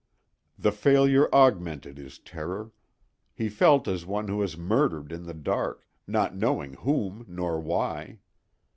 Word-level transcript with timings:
The 0.57 0.71
failure 0.71 1.29
augmented 1.31 1.99
his 1.99 2.17
terror; 2.17 2.71
he 3.35 3.49
felt 3.49 3.87
as 3.87 4.03
one 4.03 4.29
who 4.29 4.41
has 4.41 4.57
murdered 4.57 5.11
in 5.11 5.25
the 5.27 5.33
dark, 5.35 5.85
not 6.07 6.35
knowing 6.35 6.73
whom 6.73 7.23
nor 7.29 7.59
why. 7.59 8.17